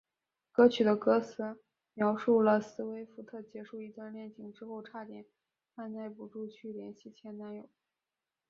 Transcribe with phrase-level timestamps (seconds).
[0.51, 1.61] 歌曲的歌词
[1.93, 5.27] 描述了斯威夫特结束一段恋情之后差点
[5.75, 7.69] 按捺不住去联系前男友。